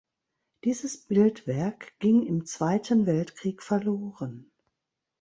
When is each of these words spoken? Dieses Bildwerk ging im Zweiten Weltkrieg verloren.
Dieses 0.63 0.97
Bildwerk 0.97 1.93
ging 1.99 2.25
im 2.25 2.47
Zweiten 2.47 3.05
Weltkrieg 3.05 3.61
verloren. 3.61 4.49